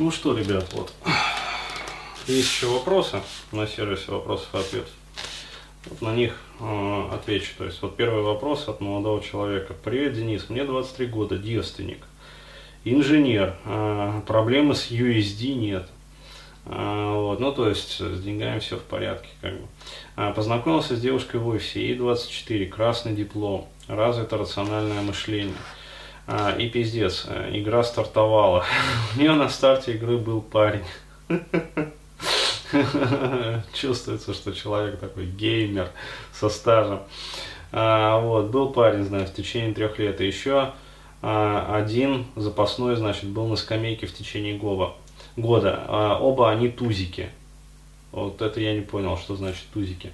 [0.00, 0.90] Ну что, ребят, вот.
[2.26, 3.20] Есть еще вопросы
[3.52, 4.90] на сервисе вопросов и ответов.
[5.84, 7.50] Вот на них э, отвечу.
[7.58, 9.74] То есть вот первый вопрос от молодого человека.
[9.84, 11.98] Привет, Денис, мне 23 года, девственник.
[12.82, 13.56] Инженер.
[13.66, 15.86] Э, проблемы с USD нет.
[16.64, 19.28] Э, вот, ну, то есть с деньгами все в порядке.
[19.42, 19.66] Как бы.
[20.16, 25.56] э, познакомился с девушкой в офисе, ей 24, красный диплом, развито рациональное мышление.
[26.26, 28.64] А, и пиздец, э, игра стартовала.
[29.16, 30.84] У нее на старте игры был парень.
[33.72, 35.88] Чувствуется, что человек такой геймер
[36.32, 37.00] со стажем.
[37.72, 40.20] А, вот, был парень, значит, в течение трех лет.
[40.20, 40.72] И еще
[41.22, 44.94] а, один запасной, значит, был на скамейке в течение года.
[46.20, 47.30] оба они тузики.
[48.12, 50.12] Вот это я не понял, что значит тузики.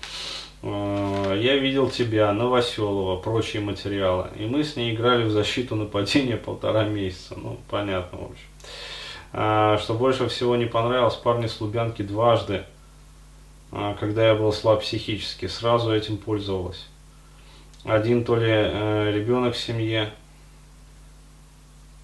[0.68, 4.28] А, я видел тебя, Новоселова, прочие материалы.
[4.36, 7.34] И мы с ней играли в защиту нападения полтора месяца.
[7.36, 8.46] Ну, понятно, в общем.
[9.32, 12.64] А, что больше всего не понравилось, парни с Лубянки дважды,
[13.70, 16.86] а, когда я был слаб психически, сразу этим пользовалась.
[17.84, 20.12] Один то ли э, ребенок в семье,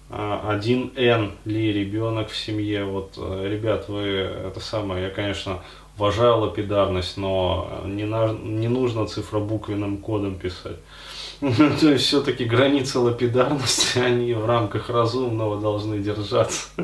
[0.09, 2.85] один Н ли ребенок в семье.
[2.85, 5.61] Вот, э, ребят, вы это самое, я, конечно,
[5.97, 10.77] уважаю лапидарность, но не, на, не нужно цифробуквенным кодом писать.
[11.79, 16.69] То есть все-таки границы лапидарности, они в рамках разумного должны держаться.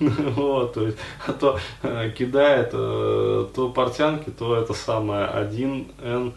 [0.00, 6.32] Вот, то есть, а то э, кидает э, то портянки, то это самое один Н.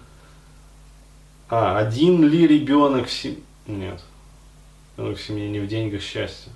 [1.49, 3.39] А, один ли ребенок в семье?
[3.65, 3.99] Нет.
[4.95, 6.51] Ребенок в семье не в деньгах счастья.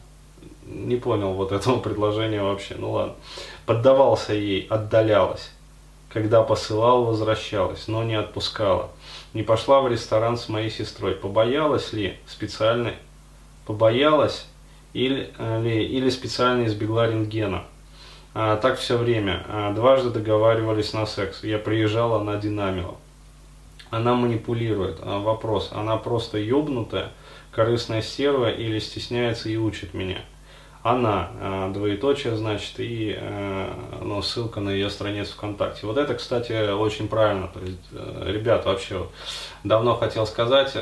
[0.65, 2.75] Не понял вот этого предложения вообще.
[2.77, 3.15] Ну ладно.
[3.65, 5.51] Поддавался ей, отдалялась.
[6.09, 8.89] Когда посылал, возвращалась, но не отпускала
[9.33, 11.13] не пошла в ресторан с моей сестрой.
[11.13, 12.93] Побоялась ли специально,
[13.65, 14.47] побоялась
[14.93, 17.63] или, э, ли, или специально избегла рентгена.
[18.33, 19.45] А, так все время.
[19.47, 21.43] А, дважды договаривались на секс.
[21.43, 22.95] Я приезжала, она динамила.
[23.89, 24.99] Она манипулирует.
[25.01, 27.11] А, вопрос, она просто ёбнутая,
[27.51, 30.21] корыстная стерва или стесняется и учит меня?
[30.83, 35.85] она, э, двоеточие, значит, и э, ну, ссылка на ее страницу ВКонтакте.
[35.85, 37.49] Вот это, кстати, очень правильно.
[37.49, 39.07] То есть, э, ребят, вообще
[39.63, 40.73] давно хотел сказать,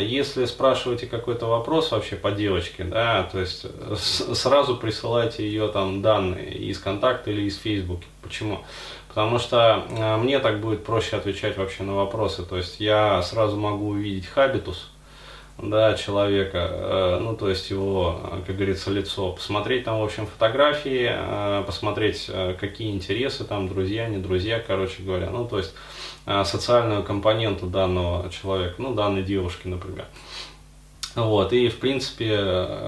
[0.00, 3.66] если спрашиваете какой-то вопрос вообще по девочке, да, то есть
[4.34, 8.04] сразу присылайте ее там данные из контакта или из Фейсбука.
[8.22, 8.64] Почему?
[9.08, 9.82] Потому что
[10.20, 12.42] мне так будет проще отвечать вообще на вопросы.
[12.42, 14.90] То есть я сразу могу увидеть хабитус,
[15.58, 21.08] да, человека, э, ну, то есть его, как говорится, лицо, посмотреть там, в общем, фотографии,
[21.10, 25.74] э, посмотреть, э, какие интересы там, друзья, не друзья, короче говоря, ну, то есть
[26.44, 30.06] социальную компоненту данного человека, ну, данной девушки, например.
[31.14, 32.36] Вот, и, в принципе,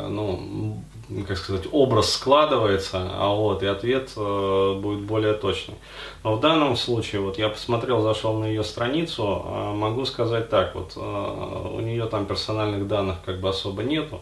[0.08, 0.82] ну,
[1.26, 5.74] как сказать, образ складывается, а вот, и ответ э, будет более точный.
[6.22, 10.74] Но в данном случае, вот я посмотрел, зашел на ее страницу, э, могу сказать так,
[10.74, 14.20] вот, э, у нее там персональных данных как бы особо нету,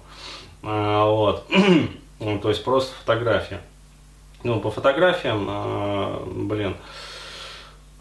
[0.63, 1.45] э, вот,
[2.43, 3.61] то есть просто фотография.
[4.45, 6.77] Ну, по фотографиям, э, блин,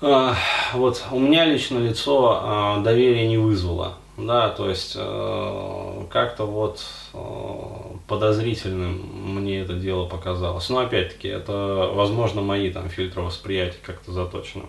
[0.02, 0.34] э,
[0.74, 6.86] вот у меня лично лицо э, доверия не вызвало, да, то есть э, как-то вот
[7.14, 10.70] э, подозрительным мне это дело показалось.
[10.70, 14.66] Но опять-таки, это, возможно, мои там фильтры восприятия как-то заточены.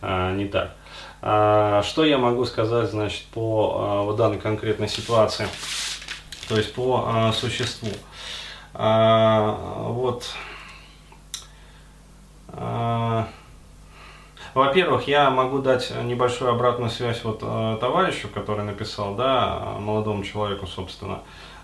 [0.00, 0.74] А, не так.
[1.22, 5.46] А, что я могу сказать, значит, по а, вот данной конкретной ситуации?
[6.48, 7.92] То есть по а, существу.
[8.74, 10.28] А, вот.
[12.48, 13.28] А,
[14.54, 20.66] во-первых, я могу дать небольшую обратную связь вот э, товарищу, который написал, да, молодому человеку,
[20.66, 21.20] собственно.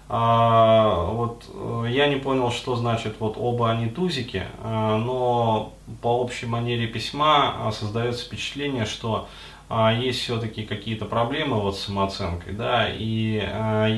[0.09, 6.19] А, вот э, я не понял, что значит вот оба они тузики, э, но по
[6.21, 9.28] общей манере письма создается впечатление, что
[9.69, 13.44] есть все-таки какие-то проблемы вот с самооценкой, да, и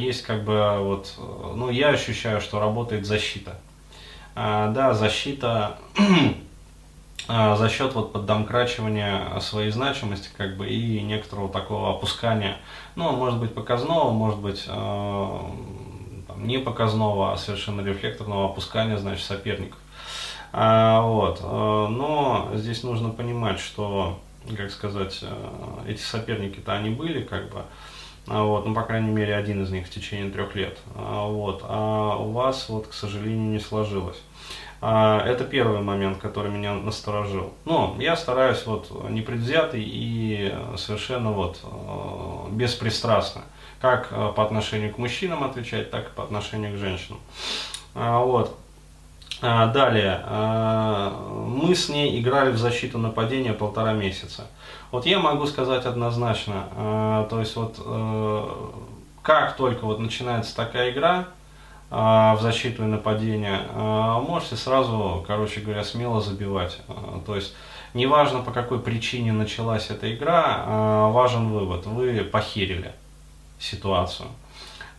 [0.00, 1.12] есть как бы вот,
[1.54, 3.60] ну я ощущаю, что работает защита,
[4.34, 5.76] да, защита
[7.30, 12.56] А, за счет вот поддомкрачивания своей значимости как бы и некоторого такого опускания,
[12.96, 15.40] ну, может быть, показного, может быть, э,
[16.38, 19.78] не показного, а совершенно рефлекторного опускания, значит, соперников.
[20.52, 21.40] А, вот.
[21.42, 24.18] Э, но здесь нужно понимать, что,
[24.56, 27.62] как сказать, э, эти соперники-то они были, как бы,
[28.28, 30.78] вот, ну, по крайней мере, один из них в течение трех лет.
[30.94, 34.20] А, вот, а у вас, вот, к сожалению, не сложилось.
[34.80, 37.52] А, это первый момент, который меня насторожил.
[37.64, 43.42] Но я стараюсь вот непредвзятый и совершенно вот э, беспристрастно.
[43.80, 47.20] Как э, по отношению к мужчинам отвечать, так и по отношению к женщинам.
[47.94, 48.56] А, вот.
[49.40, 51.12] А, далее, а,
[51.46, 54.48] мы с ней играли в защиту нападения полтора месяца.
[54.90, 58.48] Вот я могу сказать однозначно, а, то есть вот э,
[59.22, 61.26] как только вот начинается такая игра
[61.90, 66.80] в защиту и нападение, можете сразу, короче говоря, смело забивать.
[67.24, 67.54] То есть
[67.94, 72.92] неважно по какой причине началась эта игра, важен вывод, вы похерили
[73.58, 74.28] ситуацию.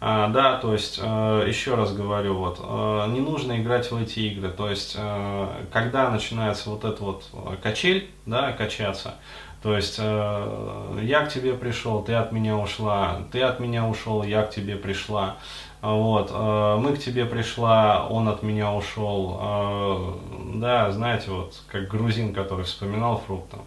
[0.01, 4.19] А, да, то есть, э, еще раз говорю, вот, э, не нужно играть в эти
[4.19, 4.49] игры.
[4.49, 7.25] То есть, э, когда начинается вот эта вот
[7.61, 9.15] качель, да, качаться,
[9.61, 14.43] то есть, я к тебе пришел, ты от меня ушла, ты от меня ушел, я
[14.43, 15.35] к тебе пришла.
[15.81, 20.17] Вот, мы к тебе пришла, он от меня ушел.
[20.53, 23.59] Да, знаете, вот, как грузин, который вспоминал фруктом.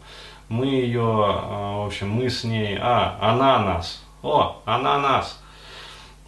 [0.49, 4.02] Мы ее, в общем, мы с ней, а, она нас.
[4.23, 5.42] О, она нас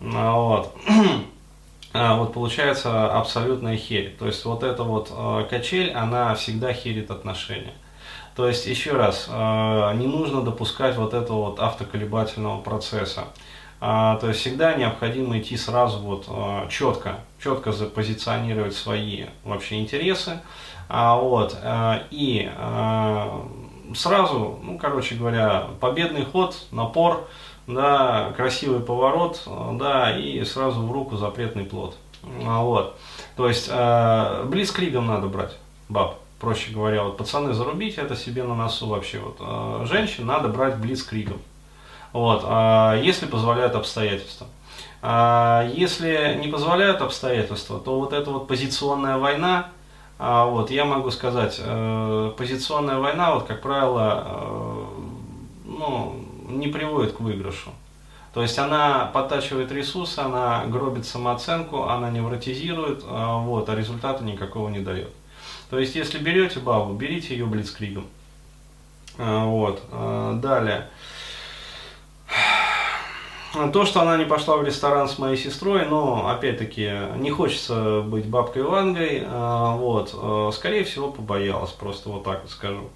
[0.01, 0.75] вот.
[1.97, 4.17] А, вот получается абсолютная херь.
[4.19, 7.73] То есть вот эта вот э, качель, она всегда херит отношения.
[8.35, 13.27] То есть, еще раз, не нужно допускать вот этого вот автоколебательного процесса.
[13.81, 16.27] А, то есть всегда необходимо идти сразу вот
[16.69, 20.41] четко, четко запозиционировать свои вообще интересы.
[20.89, 21.57] А, вот,
[22.11, 22.51] и
[23.95, 27.29] сразу, ну, короче говоря, победный ход, напор,
[27.67, 31.97] да, красивый поворот, да, и сразу в руку запретный плод.
[32.47, 32.99] А, вот.
[33.37, 35.57] То есть э, блицкригом надо брать
[35.89, 37.05] баб, проще говоря.
[37.05, 39.19] Вот пацаны, зарубите это себе на носу вообще.
[39.19, 41.39] Вот, э, женщин надо брать блицкригом.
[42.13, 44.47] Вот, э, если позволяют обстоятельства.
[45.03, 49.69] А если не позволяют обстоятельства, то вот эта вот позиционная война,
[50.19, 54.85] а, вот, я могу сказать, э, позиционная война, вот, как правило, э,
[55.67, 57.71] ну, не приводит к выигрышу.
[58.33, 64.69] То есть она подтачивает ресурсы, она гробит самооценку, она невротизирует, а, вот, а результата никакого
[64.69, 65.11] не дает.
[65.71, 68.07] То есть если берете бабу, берите ее блицкригом.
[69.19, 69.81] А, вот.
[69.93, 70.89] А, далее.
[73.73, 78.27] То, что она не пошла в ресторан с моей сестрой, но, опять-таки, не хочется быть
[78.27, 82.91] бабкой Вангой, вот, скорее всего, побоялась, просто вот так вот скажу.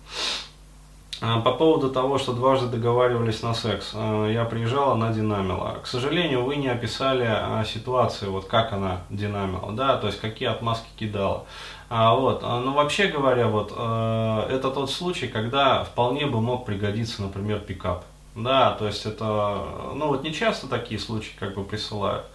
[1.21, 5.79] А, по поводу того, что дважды договаривались на секс, а, я приезжала, она динамила.
[5.83, 10.49] К сожалению, вы не описали а, ситуацию, вот как она динамила, да, то есть какие
[10.49, 11.45] отмазки кидала.
[11.91, 17.61] А, вот, ну вообще говоря, вот это тот случай, когда вполне бы мог пригодиться, например,
[17.61, 18.05] пикап.
[18.37, 19.63] Да, то есть это,
[19.95, 22.27] ну вот не часто такие случаи как бы присылают.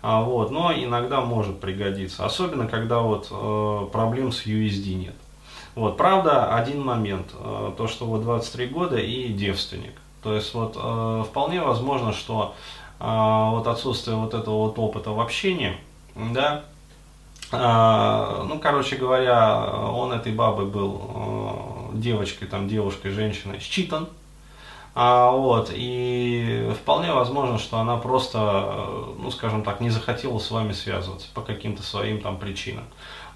[0.00, 5.14] А, вот, но иногда может пригодиться, особенно когда вот э, проблем с USD нет.
[5.74, 9.94] Вот, правда, один момент, э, то, что вот 23 года и девственник.
[10.22, 12.54] То есть вот э, вполне возможно, что
[13.00, 15.76] э, вот отсутствие вот этого вот опыта в общении,
[16.14, 16.64] да,
[17.50, 24.08] ну, короче говоря, он этой бабой был девочкой, там, девушкой, женщиной, считан,
[24.94, 28.86] а, вот, и вполне возможно, что она просто,
[29.18, 32.84] ну, скажем так, не захотела с вами связываться по каким-то своим там причинам.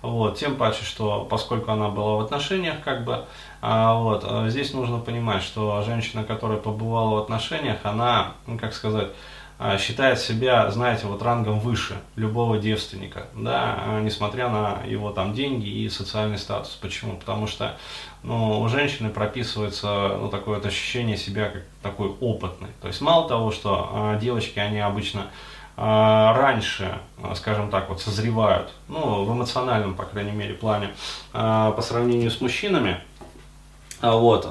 [0.03, 3.25] Вот, тем паче, что поскольку она была в отношениях, как бы,
[3.61, 8.75] а, вот, а здесь нужно понимать, что женщина, которая побывала в отношениях, она, ну, как
[8.75, 9.09] сказать,
[9.59, 15.33] а, считает себя, знаете, вот рангом выше любого девственника, да, а, несмотря на его там
[15.33, 16.77] деньги и социальный статус.
[16.83, 17.17] Почему?
[17.17, 17.75] Потому что
[18.23, 22.69] ну, у женщины прописывается ну, такое вот ощущение себя как такой опытный.
[22.83, 25.29] То есть мало того, что девочки, они обычно
[25.77, 26.99] раньше,
[27.35, 30.91] скажем так, вот созревают, ну, в эмоциональном, по крайней мере, плане,
[31.35, 32.99] а, по сравнению с мужчинами,
[34.01, 34.47] а, вот,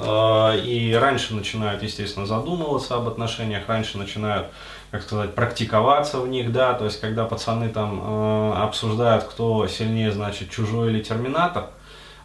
[0.63, 4.47] и раньше начинают, естественно, задумываться об отношениях, раньше начинают,
[4.91, 10.51] как сказать, практиковаться в них, да, то есть, когда пацаны там обсуждают, кто сильнее, значит,
[10.51, 11.69] чужой или терминатор,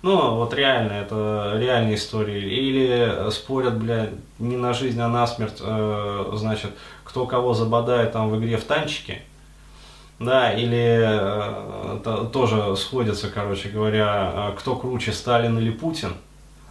[0.03, 2.43] ну, вот реально, это реальные истории.
[2.43, 6.71] Или спорят, бля, не на жизнь, а на смерть, э, значит,
[7.05, 9.21] кто кого забодает там в игре в танчики.
[10.19, 16.15] Да, или э, то, тоже сходятся, короче говоря, э, кто круче, Сталин или Путин.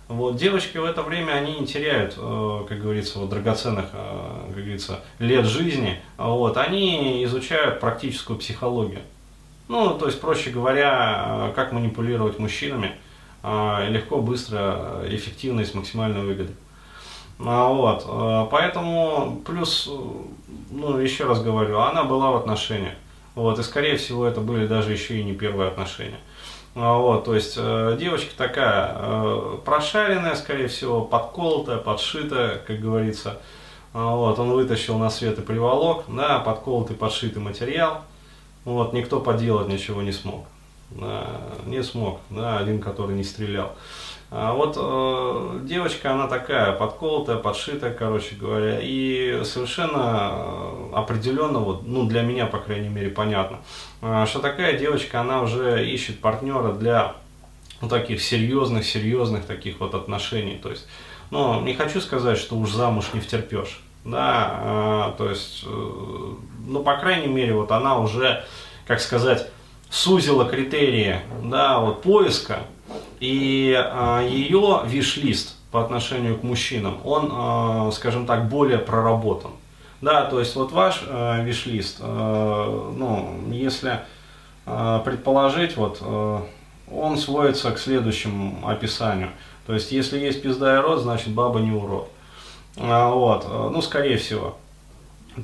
[0.07, 4.55] Вот, девочки в это время, они не теряют, э, как говорится, вот, драгоценных, э, как
[4.55, 6.01] говорится, лет жизни.
[6.17, 9.01] Вот, они изучают практическую психологию.
[9.67, 13.08] Ну, то есть, проще говоря, э, как манипулировать мужчинами– а,
[13.43, 16.55] легко, быстро, эффективно и с максимальной выгодой.
[17.39, 19.89] А, вот, а, поэтому, плюс,
[20.71, 22.95] ну, еще раз говорю, она была в отношениях.
[23.35, 26.19] Вот, и скорее всего это были даже еще и не первые отношения.
[26.75, 33.39] Вот, то есть э, девочка такая э, прошаренная, скорее всего, подколотая, подшитая, как говорится.
[33.91, 38.01] Вот, он вытащил на свет и приволок, да, подколотый, подшитый материал.
[38.65, 40.45] Вот, никто поделать ничего не смог.
[41.65, 43.75] Не смог, да, один, который не стрелял.
[44.31, 51.87] А вот э, девочка, она такая, подколотая, подшитая, короче говоря, и совершенно э, определенно, вот,
[51.87, 53.57] ну, для меня, по крайней мере, понятно,
[54.03, 57.15] э, что такая девочка, она уже ищет партнера для
[57.81, 60.87] ну, таких серьезных, серьезных таких вот отношений, то есть,
[61.31, 64.59] ну, не хочу сказать, что уж замуж не втерпешь, да,
[65.15, 66.33] э, то есть, э,
[66.67, 68.45] ну, по крайней мере, вот она уже,
[68.85, 69.49] как сказать,
[69.89, 72.59] сузила критерии, да, вот поиска,
[73.19, 79.51] и э, ее виш-лист по отношению к мужчинам, он, э, скажем так, более проработан.
[80.01, 83.99] Да, то есть вот ваш э, виш-лист, э, ну, если
[84.65, 86.39] э, предположить, вот, э,
[86.91, 89.29] он сводится к следующему описанию.
[89.67, 92.09] То есть, если есть пизда и рот, значит баба не урод.
[92.77, 94.57] А, вот, ну, скорее всего.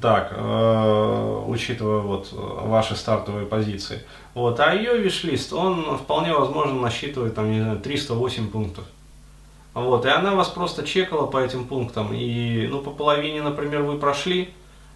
[0.02, 4.02] Так, э, учитывая вот ваши стартовые позиции.
[4.34, 8.86] Вот, а ее виш-лист, он вполне возможно насчитывает там, не знаю, 308 пунктов.
[9.74, 13.98] Вот, и она вас просто чекала по этим пунктам, и, ну, по половине, например, вы
[13.98, 14.50] прошли,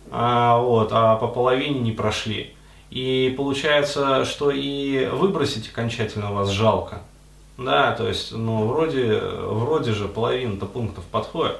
[0.09, 2.53] а, вот, а по половине не прошли.
[2.89, 7.01] И получается, что и выбросить окончательно вас жалко.
[7.59, 11.57] Да, то есть, ну, вроде, вроде же половина-то пунктов подходит.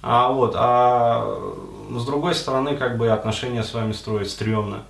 [0.00, 1.54] А вот, а
[1.90, 4.84] с другой стороны, как бы отношения с вами строить стрёмно.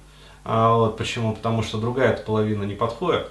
[0.44, 1.34] А вот почему?
[1.34, 3.28] Потому что другая половина не подходит.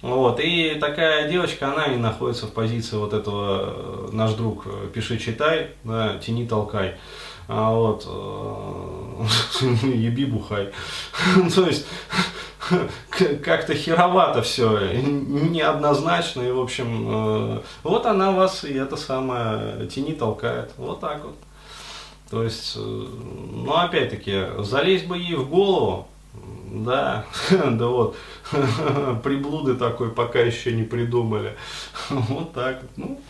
[0.00, 4.88] Вот, и такая девочка, она и находится в позиции вот этого, э, наш друг, э,
[4.94, 6.94] пиши, читай, да, тяни, толкай.
[7.48, 10.70] А вот, э, еби, бухай.
[11.54, 11.86] То есть,
[13.44, 20.72] как-то херовато все, неоднозначно, и, в общем, вот она вас, и это самое, тяни, толкает,
[20.76, 21.36] вот так вот.
[22.30, 26.06] То есть, ну, опять-таки, залезть бы ей в голову,
[26.72, 28.16] да, да вот,
[29.22, 31.56] приблуды такой пока еще не придумали.
[32.10, 32.82] Вот так.
[32.96, 33.20] Ну,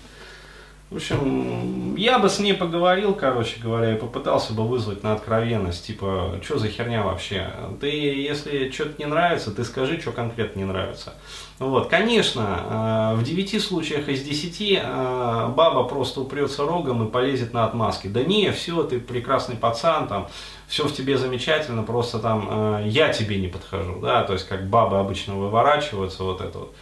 [0.91, 5.87] в общем, я бы с ней поговорил, короче говоря, и попытался бы вызвать на откровенность,
[5.87, 7.49] типа, что за херня вообще?
[7.81, 11.15] Ты, если что-то не нравится, ты скажи, что конкретно не нравится.
[11.61, 17.55] Вот, конечно, э, в 9 случаях из 10 э, баба просто упрется рогом и полезет
[17.55, 18.09] на отмазки.
[18.09, 20.29] Да не, все, ты прекрасный пацан, там,
[20.67, 24.69] все в тебе замечательно, просто там э, я тебе не подхожу, да, то есть как
[24.69, 26.75] бабы обычно выворачиваются, вот это вот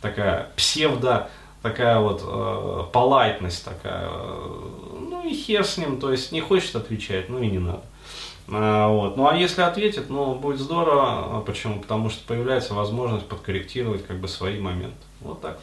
[0.00, 1.30] такая псевдо
[1.62, 7.28] такая вот э, полайтность такая, ну и хер с ним, то есть не хочет отвечать,
[7.28, 7.82] ну и не надо.
[8.48, 9.16] А, вот.
[9.16, 11.38] Ну а если ответит, ну будет здорово.
[11.38, 11.80] А почему?
[11.80, 14.96] Потому что появляется возможность подкорректировать как бы свои моменты.
[15.20, 15.58] Вот так.